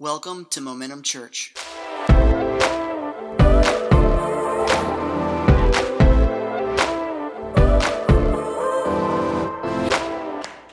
[0.00, 1.52] Welcome to Momentum Church.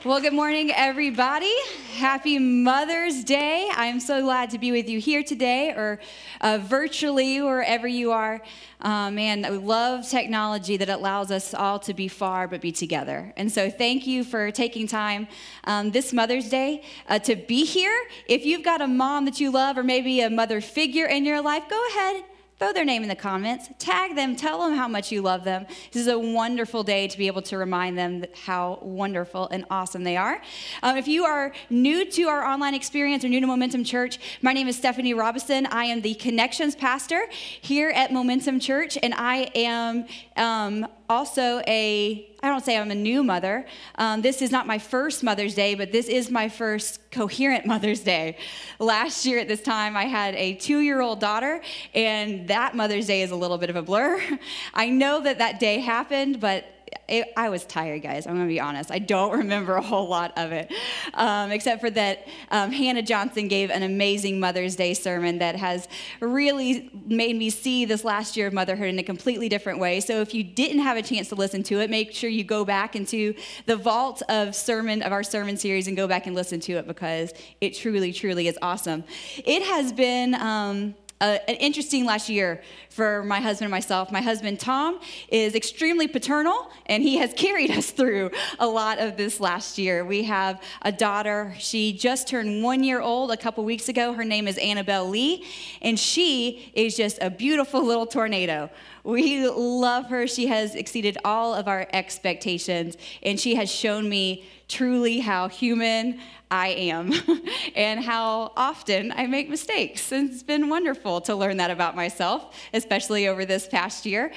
[0.02, 1.52] Well, good morning, everybody.
[1.98, 3.68] Happy Mother's Day.
[3.74, 5.98] I'm so glad to be with you here today or
[6.40, 8.40] uh, virtually, wherever you are.
[8.82, 13.32] Um, man, I love technology that allows us all to be far but be together.
[13.36, 15.26] And so, thank you for taking time
[15.64, 18.04] um, this Mother's Day uh, to be here.
[18.28, 21.40] If you've got a mom that you love or maybe a mother figure in your
[21.42, 22.22] life, go ahead
[22.58, 25.66] throw their name in the comments, tag them, tell them how much you love them.
[25.92, 30.02] This is a wonderful day to be able to remind them how wonderful and awesome
[30.02, 30.42] they are.
[30.82, 34.52] Um, if you are new to our online experience or new to Momentum Church, my
[34.52, 35.66] name is Stephanie Robinson.
[35.66, 40.06] I am the Connections Pastor here at Momentum Church, and I am
[40.36, 43.66] um, also a I don't say I'm a new mother.
[43.96, 48.00] Um, this is not my first Mother's Day, but this is my first coherent Mother's
[48.00, 48.36] Day.
[48.78, 51.60] Last year at this time, I had a two year old daughter,
[51.94, 54.20] and that Mother's Day is a little bit of a blur.
[54.74, 56.64] I know that that day happened, but
[57.08, 58.26] it, I was tired, guys.
[58.26, 58.90] I'm gonna be honest.
[58.90, 60.72] I don't remember a whole lot of it,
[61.14, 65.88] um, except for that um, Hannah Johnson gave an amazing Mother's Day sermon that has
[66.20, 70.00] really made me see this last year of motherhood in a completely different way.
[70.00, 72.64] So if you didn't have a chance to listen to it, make sure you go
[72.64, 73.34] back into
[73.66, 76.86] the vault of sermon of our sermon series and go back and listen to it
[76.86, 79.04] because it truly, truly is awesome.
[79.38, 80.34] It has been.
[80.34, 84.12] Um, uh, an interesting last year for my husband and myself.
[84.12, 89.16] My husband, Tom, is extremely paternal, and he has carried us through a lot of
[89.16, 90.04] this last year.
[90.04, 91.54] We have a daughter.
[91.58, 94.12] She just turned one year old a couple weeks ago.
[94.12, 95.44] Her name is Annabelle Lee,
[95.82, 98.70] and she is just a beautiful little tornado.
[99.08, 100.26] We love her.
[100.26, 106.20] She has exceeded all of our expectations, and she has shown me truly how human
[106.50, 107.14] I am
[107.74, 110.12] and how often I make mistakes.
[110.12, 114.30] And it's been wonderful to learn that about myself, especially over this past year.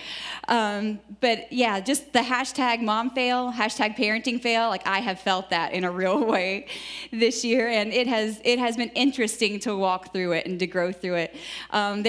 [0.48, 5.50] Um, but yeah, just the hashtag mom fail, hashtag parenting fail, like I have felt
[5.50, 6.68] that in a real way
[7.12, 7.68] this year.
[7.68, 11.16] And it has, it has been interesting to walk through it and to grow through
[11.16, 11.36] it.
[11.72, 12.04] Um,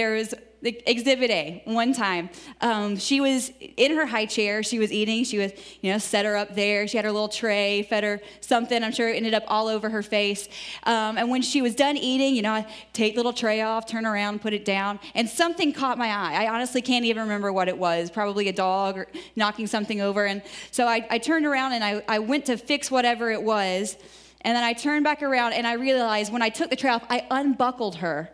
[0.62, 2.30] exhibit A, one time,
[2.60, 4.62] um, she was in her high chair.
[4.62, 5.24] She was eating.
[5.24, 6.86] She was, you know, set her up there.
[6.86, 8.82] She had her little tray, fed her something.
[8.82, 10.48] I'm sure it ended up all over her face.
[10.84, 13.86] Um, and when she was done eating, you know, I take the little tray off,
[13.86, 16.44] turn around, put it down, and something caught my eye.
[16.44, 18.10] I honestly can't even remember what it was.
[18.10, 20.26] Probably a dog knocking something over.
[20.26, 23.96] And so I, I turned around and I, I went to fix whatever it was.
[24.42, 27.04] And then I turned back around and I realized when I took the tray off,
[27.08, 28.30] I unbuckled her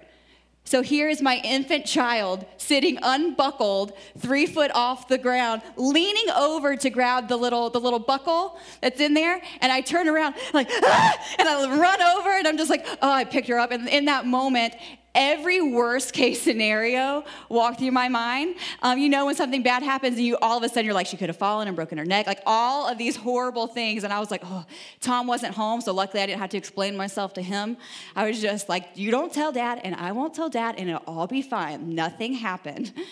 [0.68, 6.76] so here is my infant child sitting unbuckled, three foot off the ground, leaning over
[6.76, 9.40] to grab the little, the little buckle that's in there.
[9.62, 11.26] And I turn around, like, ah!
[11.38, 13.70] and I run over, and I'm just like, oh, I picked her up.
[13.70, 14.74] And in that moment,
[15.18, 18.54] every worst case scenario walk through my mind.
[18.82, 21.08] Um, you know, when something bad happens and you all of a sudden you're like,
[21.08, 24.04] she could have fallen and broken her neck, like all of these horrible things.
[24.04, 24.64] And I was like, oh,
[25.00, 27.76] Tom wasn't home, so luckily I didn't have to explain myself to him.
[28.14, 31.02] I was just like, you don't tell dad, and I won't tell dad, and it'll
[31.06, 31.94] all be fine.
[31.94, 32.92] Nothing happened.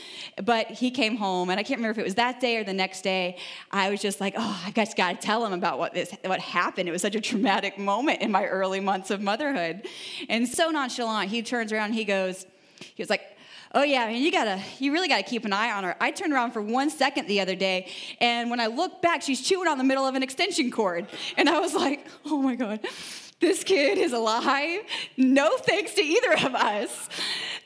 [0.44, 2.74] But he came home, and I can't remember if it was that day or the
[2.74, 3.38] next day.
[3.70, 6.40] I was just like, oh, I just got to tell him about what this, what
[6.40, 6.90] happened.
[6.90, 9.88] It was such a traumatic moment in my early months of motherhood.
[10.28, 12.46] And so nonchalant, he turns around he goes,
[12.78, 13.22] he was like,
[13.74, 15.96] oh yeah, you gotta, you really gotta keep an eye on her.
[16.00, 17.90] I turned around for one second the other day,
[18.20, 21.06] and when I looked back, she's chewing on the middle of an extension cord.
[21.36, 22.80] And I was like, oh my God,
[23.40, 24.80] this kid is alive.
[25.16, 27.08] No thanks to either of us.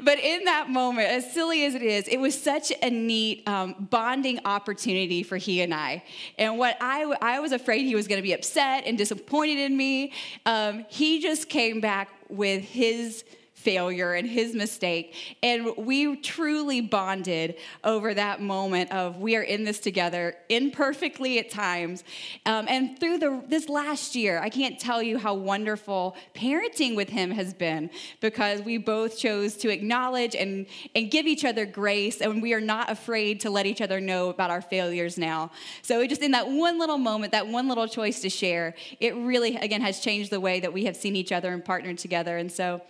[0.00, 3.86] But in that moment, as silly as it is, it was such a neat um,
[3.90, 6.02] bonding opportunity for he and I.
[6.38, 10.12] And what I, I was afraid he was gonna be upset and disappointed in me,
[10.46, 13.24] um, he just came back with his
[13.60, 15.14] failure and his mistake.
[15.42, 21.50] And we truly bonded over that moment of we are in this together, imperfectly at
[21.50, 22.04] times.
[22.46, 27.10] Um, and through the, this last year, I can't tell you how wonderful parenting with
[27.10, 27.90] him has been
[28.20, 32.60] because we both chose to acknowledge and, and give each other grace, and we are
[32.60, 35.50] not afraid to let each other know about our failures now.
[35.82, 39.56] So, just in that one little moment, that one little choice to share, it really,
[39.56, 42.36] again, has changed the way that we have seen each other and partnered together.
[42.36, 42.80] And so,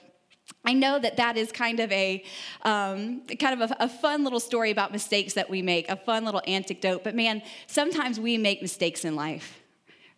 [0.65, 2.23] I know that that is kind of a
[2.63, 6.25] um, kind of a, a, fun little story about mistakes that we make, a fun
[6.25, 7.03] little anecdote.
[7.03, 9.59] But man, sometimes we make mistakes in life,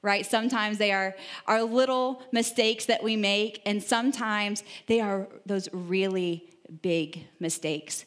[0.02, 0.26] right?
[0.26, 1.14] Sometimes they are
[1.46, 6.50] our little mistakes that we make, and sometimes they are those really
[6.82, 8.04] big mistakes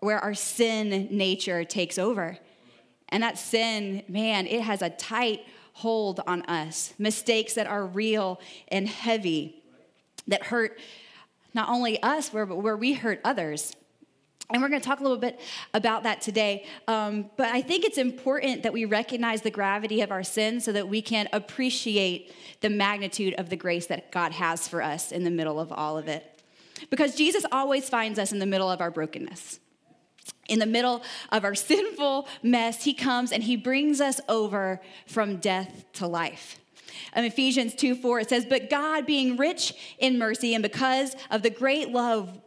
[0.00, 2.38] where our sin nature takes over.
[3.10, 5.42] And that sin, man, it has a tight
[5.74, 6.94] hold on us.
[6.98, 9.62] Mistakes that are real and heavy,
[10.26, 10.78] that hurt
[11.56, 13.74] not only us, where, but where we hurt others.
[14.50, 15.40] And we're going to talk a little bit
[15.74, 16.66] about that today.
[16.86, 20.70] Um, but I think it's important that we recognize the gravity of our sin so
[20.70, 25.24] that we can appreciate the magnitude of the grace that God has for us in
[25.24, 26.42] the middle of all of it.
[26.90, 29.58] Because Jesus always finds us in the middle of our brokenness.
[30.48, 31.02] In the middle
[31.32, 36.60] of our sinful mess, he comes and he brings us over from death to life.
[37.14, 41.42] In Ephesians 2 4, it says, But God, being rich in mercy, and because of
[41.42, 42.40] the great love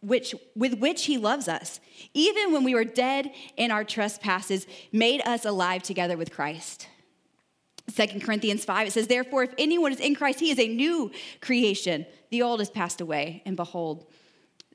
[0.00, 1.80] which, with which he loves us,
[2.14, 6.88] even when we were dead in our trespasses, made us alive together with Christ.
[7.94, 11.10] 2 Corinthians 5, it says, Therefore, if anyone is in Christ, he is a new
[11.40, 12.06] creation.
[12.30, 14.06] The old has passed away, and behold,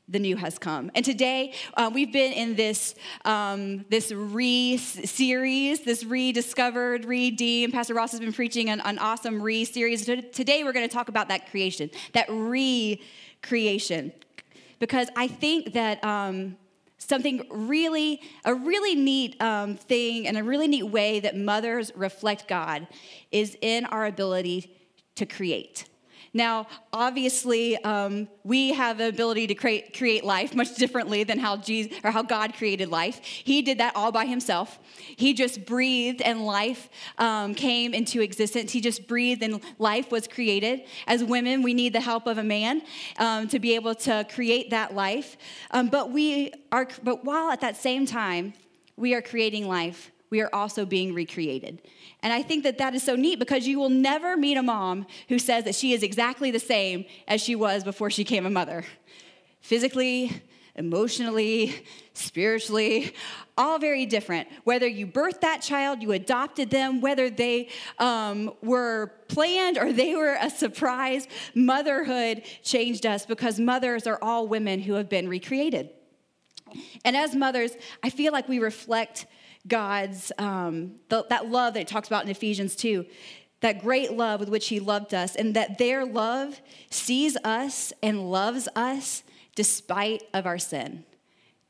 [0.07, 0.92] the new has come.
[0.94, 7.74] And today uh, we've been in this um, this re series, this rediscovered, redeemed.
[7.74, 10.06] Pastor Ross has been preaching an, an awesome re series.
[10.06, 13.02] Today we're going to talk about that creation, that re
[13.42, 14.12] creation,
[14.80, 16.57] because I think that um,
[16.98, 22.48] something really, a really neat um, thing and a really neat way that mothers reflect
[22.48, 22.88] God
[23.31, 24.78] is in our ability
[25.16, 25.86] to create.
[26.36, 31.56] Now, obviously, um, we have the ability to create, create life much differently than how
[31.56, 33.24] Jesus or how God created life.
[33.24, 34.78] He did that all by himself.
[35.16, 38.74] He just breathed, and life um, came into existence.
[38.74, 40.82] He just breathed, and life was created.
[41.08, 42.81] As women, we need the help of a man
[43.18, 45.38] um, to be able to create that life.
[45.72, 48.54] Um, but we are, but while at that same time
[48.98, 51.82] we are creating life, we are also being recreated.
[52.22, 55.08] And I think that that is so neat because you will never meet a mom
[55.30, 58.50] who says that she is exactly the same as she was before she became a
[58.50, 58.84] mother.
[59.62, 60.42] Physically,
[60.76, 61.74] emotionally,
[62.14, 63.14] spiritually,
[63.58, 64.50] all very different.
[64.66, 70.16] Whether you birthed that child, you adopted them, whether they um, were planned or they
[70.16, 75.92] were a surprise, motherhood changed us because mothers are all women who have been recreated.
[77.04, 77.72] And as mothers,
[78.04, 79.25] I feel like we reflect
[79.68, 83.06] God's, um, the, that love that it talks about in Ephesians 2,
[83.62, 88.31] that great love with which He loved us, and that their love sees us and
[88.31, 89.24] loves us
[89.56, 91.04] despite of our sin.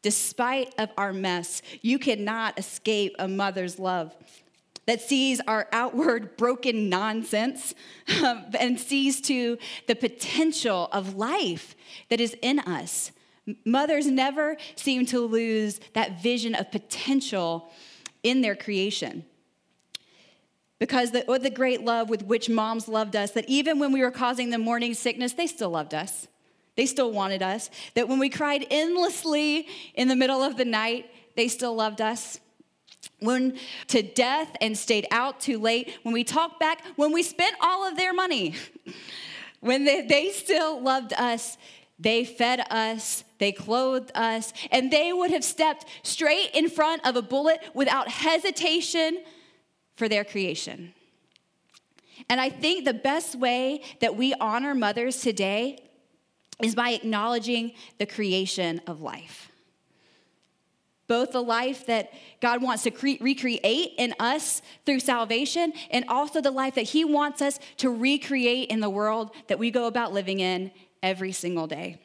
[0.01, 4.15] Despite of our mess, you cannot escape a mother's love
[4.85, 7.73] that sees our outward broken nonsense
[8.07, 11.75] and sees to the potential of life
[12.09, 13.11] that is in us.
[13.63, 17.71] Mothers never seem to lose that vision of potential
[18.23, 19.23] in their creation.
[20.79, 24.11] Because the, the great love with which moms loved us, that even when we were
[24.11, 26.27] causing them morning sickness, they still loved us.
[26.75, 27.69] They still wanted us.
[27.93, 32.39] That when we cried endlessly in the middle of the night, they still loved us.
[33.19, 33.57] When
[33.87, 37.87] to death and stayed out too late, when we talked back, when we spent all
[37.87, 38.55] of their money,
[39.61, 41.57] when they, they still loved us,
[41.97, 47.15] they fed us, they clothed us, and they would have stepped straight in front of
[47.15, 49.19] a bullet without hesitation
[49.95, 50.93] for their creation.
[52.29, 55.79] And I think the best way that we honor mothers today
[56.61, 59.51] is by acknowledging the creation of life.
[61.07, 62.11] Both the life that
[62.41, 67.05] God wants to cre- recreate in us through salvation, and also the life that He
[67.05, 70.71] wants us to recreate in the world that we go about living in
[71.03, 71.99] every single day.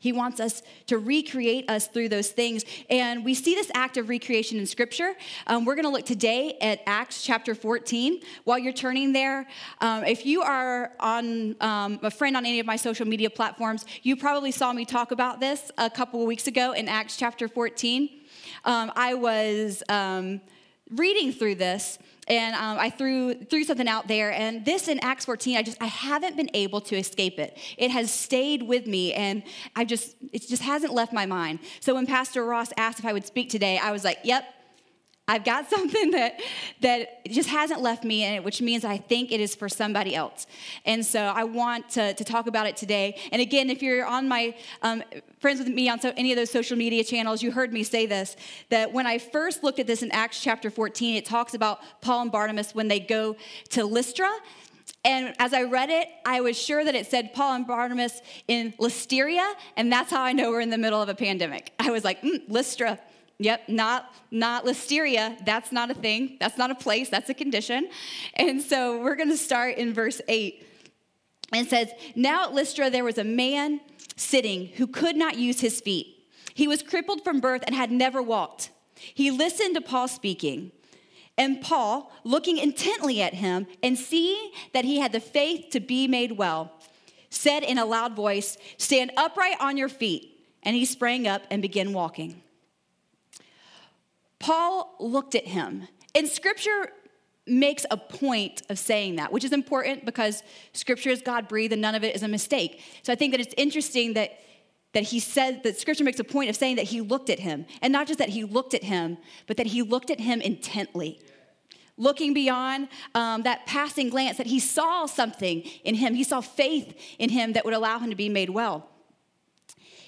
[0.00, 2.64] He wants us to recreate us through those things.
[2.88, 5.14] And we see this act of recreation in Scripture.
[5.46, 8.22] Um, we're going to look today at Acts chapter 14.
[8.44, 9.46] While you're turning there,
[9.82, 13.84] um, if you are on um, a friend on any of my social media platforms,
[14.02, 17.46] you probably saw me talk about this a couple of weeks ago in Acts chapter
[17.46, 18.08] 14.
[18.64, 20.40] Um, I was um,
[20.90, 21.98] reading through this
[22.30, 24.32] and um, I threw threw something out there.
[24.32, 27.58] And this in Acts 14, I just I haven't been able to escape it.
[27.76, 29.42] It has stayed with me, and
[29.74, 31.58] I just it just hasn't left my mind.
[31.80, 34.44] So when Pastor Ross asked if I would speak today, I was like, "Yep,
[35.30, 36.40] I've got something that
[36.80, 40.14] that just hasn't left me in it, which means I think it is for somebody
[40.14, 40.46] else.
[40.84, 43.18] And so I want to, to talk about it today.
[43.30, 45.02] And again, if you're on my um,
[45.38, 48.06] friends with me on so, any of those social media channels, you heard me say
[48.06, 48.36] this
[48.70, 52.22] that when I first looked at this in Acts chapter 14, it talks about Paul
[52.22, 53.36] and Barnabas when they go
[53.70, 54.30] to Lystra.
[55.04, 58.72] And as I read it, I was sure that it said Paul and Barnabas in
[58.72, 61.72] Listeria, and that's how I know we're in the middle of a pandemic.
[61.78, 62.98] I was like, mm, Lystra,
[63.40, 65.42] Yep, not not listeria.
[65.46, 66.36] That's not a thing.
[66.38, 67.08] That's not a place.
[67.08, 67.88] That's a condition.
[68.34, 70.66] And so we're going to start in verse 8.
[71.52, 73.80] And says, "Now at Lystra there was a man
[74.14, 76.28] sitting who could not use his feet.
[76.52, 78.70] He was crippled from birth and had never walked.
[78.94, 80.72] He listened to Paul speaking.
[81.38, 86.06] And Paul, looking intently at him and seeing that he had the faith to be
[86.06, 86.72] made well,
[87.30, 90.26] said in a loud voice, Stand upright on your feet.
[90.62, 92.42] And he sprang up and began walking.
[94.40, 95.86] Paul looked at him.
[96.14, 96.90] And scripture
[97.46, 100.42] makes a point of saying that, which is important because
[100.72, 102.82] scripture is God breathed and none of it is a mistake.
[103.02, 104.38] So I think that it's interesting that
[104.92, 107.64] that he said that scripture makes a point of saying that he looked at him
[107.80, 111.20] and not just that he looked at him but that he looked at him intently
[111.96, 116.98] looking beyond um, that passing glance that he saw something in him he saw faith
[117.20, 118.88] in him that would allow him to be made well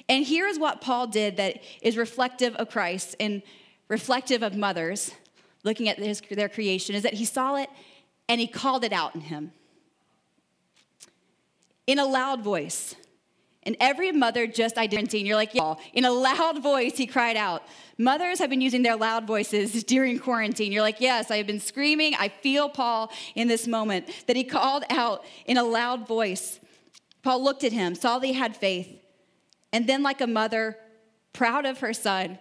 [0.09, 3.41] and here is what paul did that is reflective of christ and
[3.93, 5.13] reflective of mothers
[5.65, 7.69] looking at his, their creation is that he saw it
[8.27, 9.53] and he called it out in him
[11.87, 12.97] in a loud voice.
[13.65, 15.75] And every mother just identified, you're like, yeah.
[15.93, 17.63] In a loud voice, he cried out.
[17.97, 20.73] Mothers have been using their loud voices during quarantine.
[20.73, 22.15] You're like, yes, I have been screaming.
[22.19, 26.59] I feel Paul in this moment that he called out in a loud voice.
[27.23, 28.89] Paul looked at him, saw that he had faith,
[29.73, 30.77] and then, like a mother
[31.33, 32.39] proud of her son,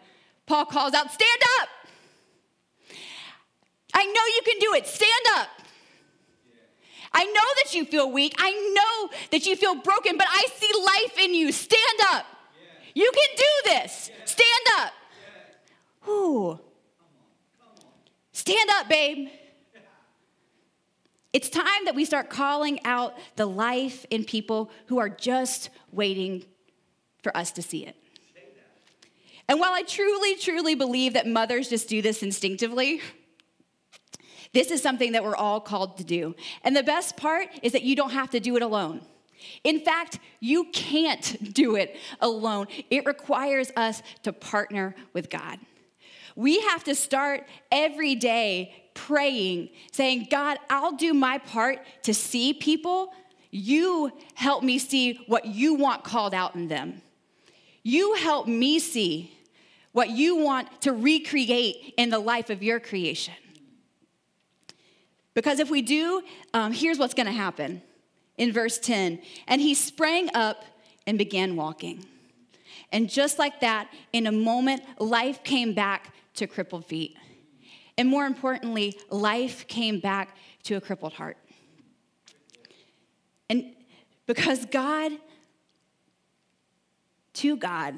[0.51, 1.69] Paul calls out, Stand up!
[3.93, 4.85] I know you can do it.
[4.85, 5.47] Stand up.
[7.13, 7.31] I know
[7.63, 8.35] that you feel weak.
[8.37, 11.53] I know that you feel broken, but I see life in you.
[11.53, 12.25] Stand up.
[12.93, 14.11] You can do this.
[14.25, 14.93] Stand up.
[16.09, 16.59] Ooh.
[18.33, 19.29] Stand up, babe.
[21.31, 26.43] It's time that we start calling out the life in people who are just waiting
[27.23, 27.95] for us to see it.
[29.51, 33.01] And while I truly, truly believe that mothers just do this instinctively,
[34.53, 36.35] this is something that we're all called to do.
[36.63, 39.01] And the best part is that you don't have to do it alone.
[39.65, 42.67] In fact, you can't do it alone.
[42.89, 45.59] It requires us to partner with God.
[46.37, 52.53] We have to start every day praying, saying, God, I'll do my part to see
[52.53, 53.11] people.
[53.49, 57.01] You help me see what you want called out in them.
[57.83, 59.33] You help me see
[59.91, 63.33] what you want to recreate in the life of your creation.
[65.33, 66.21] Because if we do,
[66.53, 67.81] um, here's what's going to happen
[68.37, 69.21] in verse 10.
[69.47, 70.63] And he sprang up
[71.07, 72.05] and began walking.
[72.91, 77.15] And just like that, in a moment, life came back to crippled feet.
[77.97, 81.37] And more importantly, life came back to a crippled heart.
[83.49, 83.73] And
[84.27, 85.11] because God,
[87.33, 87.95] to God,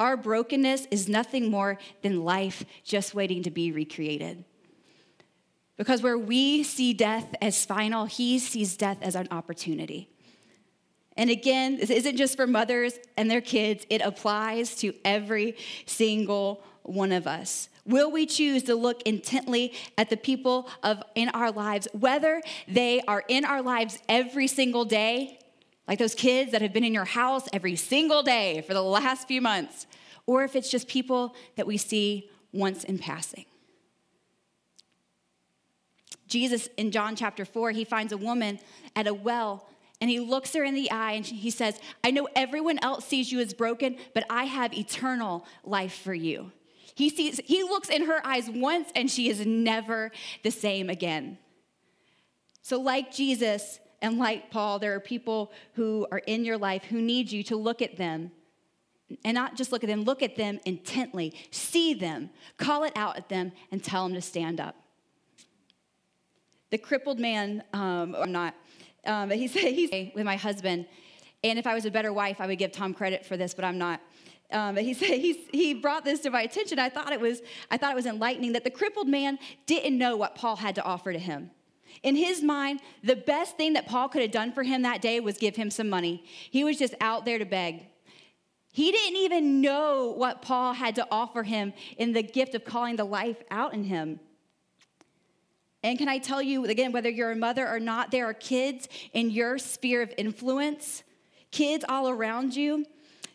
[0.00, 4.44] our brokenness is nothing more than life just waiting to be recreated.
[5.76, 10.08] Because where we see death as final, he sees death as an opportunity.
[11.16, 16.62] And again, this isn't just for mothers and their kids, it applies to every single
[16.82, 17.68] one of us.
[17.86, 23.00] Will we choose to look intently at the people of in our lives, whether they
[23.06, 25.38] are in our lives every single day,
[25.86, 29.28] like those kids that have been in your house every single day for the last
[29.28, 29.86] few months,
[30.26, 33.44] or if it's just people that we see once in passing?
[36.26, 38.58] Jesus in John chapter 4, he finds a woman
[38.96, 39.68] at a well
[40.00, 43.30] and he looks her in the eye and he says, I know everyone else sees
[43.30, 46.52] you as broken, but I have eternal life for you.
[46.94, 50.12] He sees, he looks in her eyes once and she is never
[50.42, 51.38] the same again.
[52.62, 57.00] So, like Jesus and like Paul, there are people who are in your life who
[57.00, 58.32] need you to look at them
[59.24, 63.16] and not just look at them, look at them intently, see them, call it out
[63.16, 64.76] at them, and tell them to stand up.
[66.68, 68.54] The crippled man, um, I'm not,
[69.06, 70.84] um, but he said he's with my husband.
[71.42, 73.64] And if I was a better wife, I would give Tom credit for this, but
[73.64, 74.02] I'm not.
[74.50, 76.78] Um, but he said he's, he brought this to my attention.
[76.78, 80.14] I thought it was I thought it was enlightening that the crippled man didn't know
[80.14, 81.52] what Paul had to offer to him.
[82.02, 85.20] In his mind, the best thing that Paul could have done for him that day
[85.20, 86.24] was give him some money.
[86.50, 87.86] He was just out there to beg.
[88.72, 92.96] He didn't even know what Paul had to offer him in the gift of calling
[92.96, 94.18] the life out in him.
[95.84, 98.88] And can I tell you, again, whether you're a mother or not, there are kids
[99.12, 101.04] in your sphere of influence,
[101.50, 102.86] kids all around you,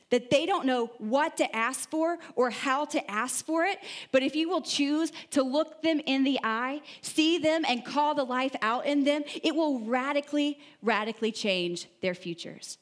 [0.10, 3.80] that they don't know what to ask for or how to ask for it.
[4.12, 8.16] But if you will choose to look them in the eye, see them, and call
[8.16, 12.78] the life out in them, it will radically, radically change their futures.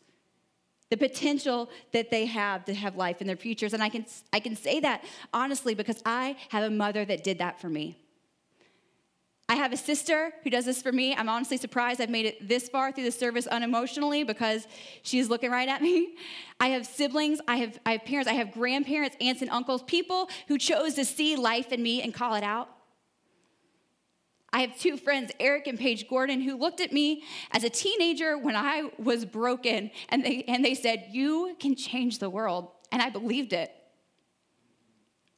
[0.90, 3.74] The potential that they have to have life in their futures.
[3.74, 5.04] And I can, I can say that
[5.34, 7.98] honestly because I have a mother that did that for me.
[9.50, 11.16] I have a sister who does this for me.
[11.16, 14.68] I'm honestly surprised I've made it this far through the service unemotionally because
[15.04, 16.16] she's looking right at me.
[16.60, 20.30] I have siblings, I have, I have parents, I have grandparents, aunts, and uncles, people
[20.50, 22.70] who chose to see life in me and call it out.
[24.52, 28.38] I have two friends, Eric and Paige Gordon, who looked at me as a teenager
[28.38, 32.72] when I was broken, and they, and they said, You can change the world.
[32.92, 33.72] And I believed it.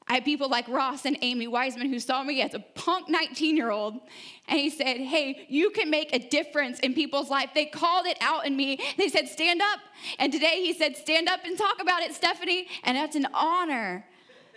[0.09, 3.55] I had people like Ross and Amy Wiseman who saw me as a punk 19
[3.55, 3.99] year old,
[4.47, 7.51] and he said, Hey, you can make a difference in people's life.
[7.53, 8.79] They called it out in me.
[8.97, 9.79] They said, Stand up.
[10.17, 12.67] And today he said, Stand up and talk about it, Stephanie.
[12.83, 14.05] And that's an honor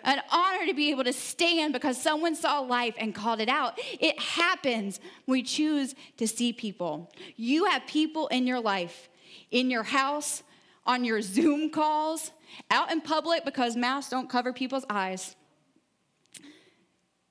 [0.04, 3.78] an honor to be able to stand because someone saw life and called it out.
[4.00, 7.12] It happens when we choose to see people.
[7.36, 9.08] You have people in your life,
[9.50, 10.42] in your house,
[10.86, 12.32] on your Zoom calls,
[12.70, 15.36] out in public because masks don't cover people's eyes,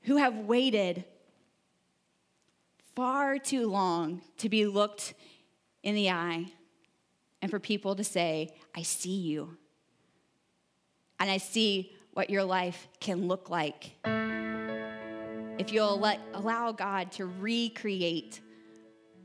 [0.03, 1.05] who have waited
[2.96, 5.13] far too long to be looked
[5.84, 6.46] in the eye
[7.41, 9.58] and for people to say, I see you.
[11.20, 13.91] And I see what your life can look like.
[15.58, 18.41] If you'll let, allow God to recreate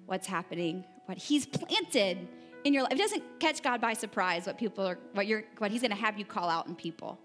[0.07, 2.29] what's happening, what He's planted
[2.65, 2.93] in your life.
[2.93, 5.97] It doesn't catch God by surprise what people are, what you're, what He's going to
[5.97, 7.19] have you call out in people,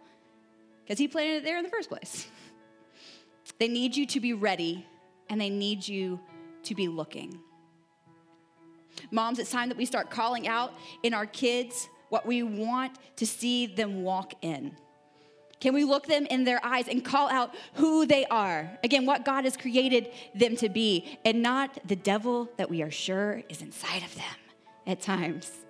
[0.84, 2.27] because He planted it there in the first place.
[3.61, 4.87] They need you to be ready,
[5.29, 6.19] and they need you
[6.63, 7.39] to be looking.
[9.11, 13.27] Moms, it's time that we start calling out in our kids what we want to
[13.27, 14.75] see them walk in.
[15.59, 18.79] Can we look them in their eyes and call out who they are?
[18.83, 22.89] Again, what God has created them to be, and not the devil that we are
[22.89, 24.37] sure is inside of them
[24.87, 25.51] at times.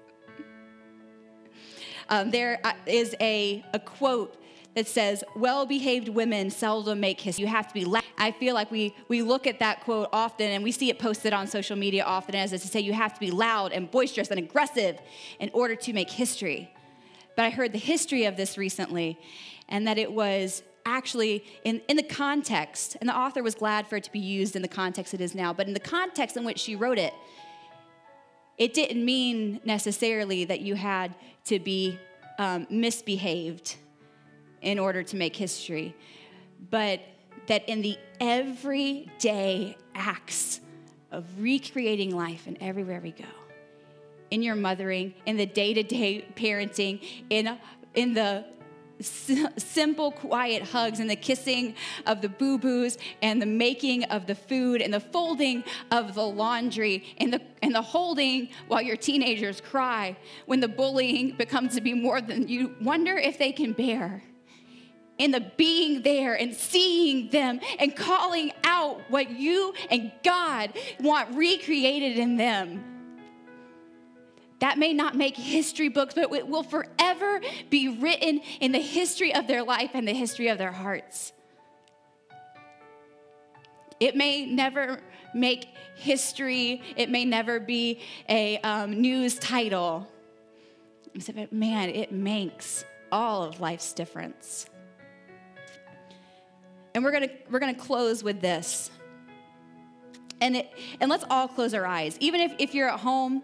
[2.09, 4.40] Um, there uh, a, a quote
[4.75, 7.43] that says, well behaved women seldom make history.
[7.43, 8.03] You have to be loud.
[8.17, 11.33] I feel like we, we look at that quote often and we see it posted
[11.33, 14.39] on social media often as to say you have to be loud and boisterous and
[14.39, 14.99] aggressive
[15.39, 16.71] in order to make history.
[17.35, 19.19] But I heard the history of this recently,
[19.69, 23.95] and that it was actually in, in the context, and the author was glad for
[23.95, 26.43] it to be used in the context it is now, but in the context in
[26.43, 27.13] which she wrote it,
[28.57, 31.97] it didn't mean necessarily that you had to be
[32.37, 33.75] um, misbehaved
[34.61, 35.95] in order to make history,
[36.69, 36.99] but
[37.47, 40.61] that in the everyday acts
[41.11, 43.25] of recreating life and everywhere we go,
[44.29, 47.57] in your mothering, in the day to day parenting, in,
[47.95, 48.45] in the
[49.01, 54.35] simple, quiet hugs and the kissing of the boo boos and the making of the
[54.35, 59.61] food and the folding of the laundry and the, and the holding while your teenagers
[59.61, 64.21] cry when the bullying becomes to be more than you wonder if they can bear.
[65.21, 71.35] In the being there and seeing them and calling out what you and God want
[71.35, 72.91] recreated in them
[74.61, 79.33] that may not make history books, but it will forever be written in the history
[79.33, 81.33] of their life and the history of their hearts.
[83.99, 84.99] It may never
[85.33, 90.07] make history, it may never be a um, news title.
[91.13, 94.67] But man, it makes all of life's difference.
[96.93, 98.91] And we're gonna, we're gonna close with this.
[100.41, 102.17] And, it, and let's all close our eyes.
[102.19, 103.43] Even if, if you're at home,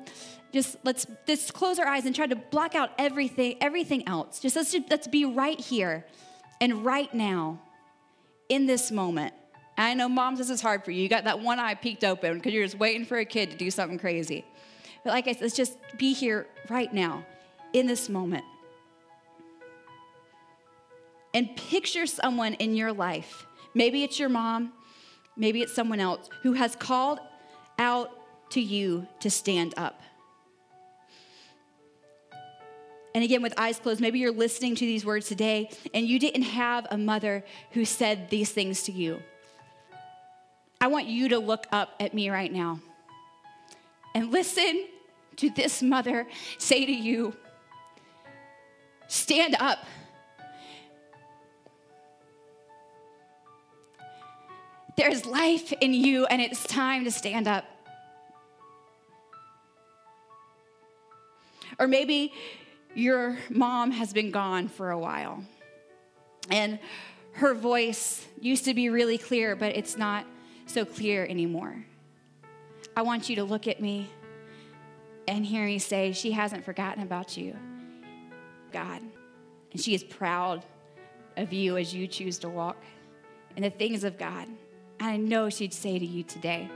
[0.52, 4.40] just let's just close our eyes and try to block out everything everything else.
[4.40, 6.06] Just let's just, let's be right here
[6.60, 7.60] and right now
[8.50, 9.34] in this moment.
[9.78, 11.04] I know moms this is hard for you.
[11.04, 13.58] You got that one eye peeked open because you're just waiting for a kid to
[13.58, 14.46] do something crazy.
[15.04, 17.26] But like i said let's just be here right now
[17.74, 18.44] in this moment
[21.38, 24.74] and picture someone in your life maybe it's your mom
[25.36, 27.20] maybe it's someone else who has called
[27.78, 28.10] out
[28.50, 30.02] to you to stand up
[33.18, 36.44] and again, with eyes closed, maybe you're listening to these words today and you didn't
[36.44, 39.24] have a mother who said these things to you.
[40.80, 42.80] I want you to look up at me right now
[44.14, 44.86] and listen
[45.38, 46.28] to this mother
[46.60, 47.36] say to you
[49.08, 49.80] stand up.
[54.98, 57.66] There's life in you, and it's time to stand up.
[61.78, 62.34] Or maybe
[62.96, 65.44] your mom has been gone for a while.
[66.50, 66.80] And
[67.34, 70.26] her voice used to be really clear, but it's not
[70.66, 71.86] so clear anymore.
[72.96, 74.10] I want you to look at me
[75.28, 77.56] and hear me say, She hasn't forgotten about you,
[78.72, 79.04] God.
[79.72, 80.66] And she is proud
[81.36, 82.78] of you as you choose to walk
[83.56, 84.48] in the things of God.
[85.00, 86.70] And I know she'd say to you today,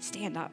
[0.00, 0.52] Stand up.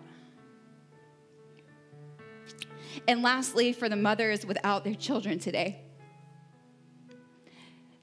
[3.07, 5.81] And lastly, for the mothers without their children today,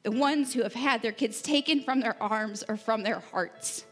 [0.02, 3.84] the ones who have had their kids taken from their arms or from their hearts.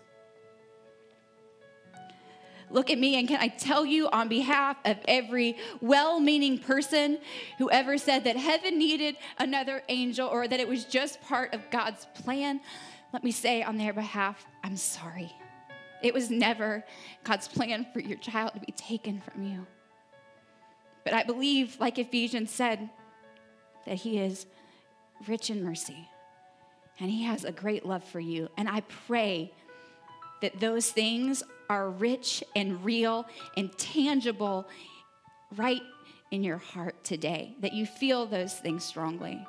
[2.73, 7.19] look at me and can I tell you on behalf of every well meaning person
[7.59, 11.69] who ever said that heaven needed another angel or that it was just part of
[11.71, 12.61] God's plan?
[13.13, 15.33] Let me say on their behalf, I'm sorry.
[16.03, 16.85] It was never
[17.25, 19.67] God's plan for your child to be taken from you.
[21.05, 22.89] But I believe, like Ephesians said,
[23.87, 24.47] that He is
[25.27, 26.09] rich in mercy
[26.99, 28.49] and He has a great love for you.
[28.57, 29.53] And I pray
[30.43, 34.69] that those things are rich and real and tangible
[35.57, 35.83] right
[36.31, 39.45] in your heart today, that you feel those things strongly.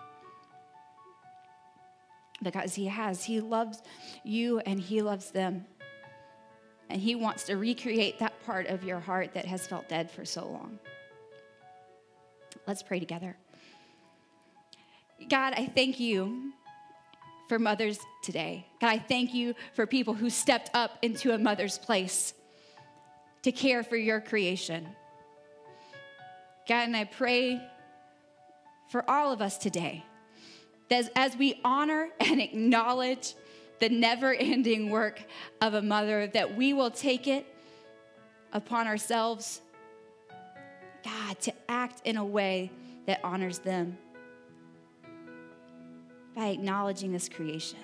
[2.42, 3.82] Because He has, He loves
[4.24, 5.66] you and He loves them.
[6.90, 10.26] And He wants to recreate that part of your heart that has felt dead for
[10.26, 10.80] so long.
[12.68, 13.38] Let's pray together.
[15.30, 16.54] God, I thank you
[17.48, 18.66] for mothers today.
[18.80, 22.34] God, I thank you for people who stepped up into a mother's place
[23.44, 24.88] to care for your creation.
[26.68, 27.62] God, and I pray
[28.90, 30.04] for all of us today
[30.92, 33.34] that as we honor and acknowledge
[33.80, 35.24] the never ending work
[35.62, 37.46] of a mother, that we will take it
[38.52, 39.62] upon ourselves,
[41.04, 42.72] God, to act in a way
[43.08, 43.98] that honors them
[46.36, 47.80] by acknowledging this creation,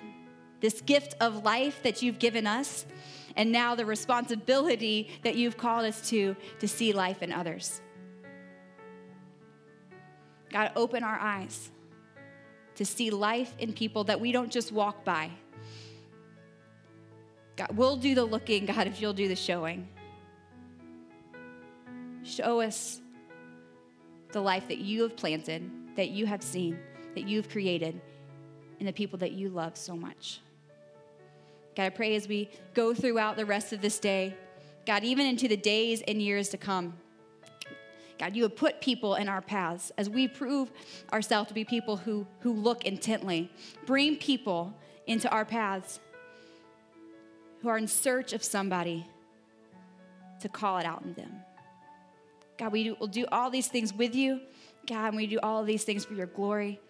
[0.60, 2.84] this gift of life that you've given us,
[3.36, 7.80] and now the responsibility that you've called us to to see life in others.
[10.50, 11.70] God, open our eyes
[12.78, 15.28] to see life in people that we don't just walk by.
[17.56, 19.88] God, we'll do the looking, God, if you'll do the showing.
[22.22, 23.00] Show us
[24.30, 26.78] the life that you have planted, that you have seen,
[27.16, 28.00] that you've created,
[28.78, 30.40] and the people that you love so much.
[31.74, 34.36] God, I pray as we go throughout the rest of this day,
[34.86, 36.94] God, even into the days and years to come,
[38.18, 40.70] God, you have put people in our paths as we prove
[41.12, 43.50] ourselves to be people who, who look intently.
[43.86, 44.74] Bring people
[45.06, 46.00] into our paths
[47.62, 49.06] who are in search of somebody
[50.40, 51.32] to call it out in them.
[52.58, 54.40] God, we will do all these things with you.
[54.86, 56.80] God, and we do all these things for your glory,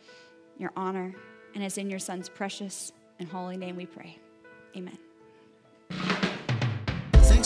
[0.57, 1.15] your honor,
[1.55, 4.19] and it's in your Son's precious and holy name we pray.
[4.77, 4.99] Amen.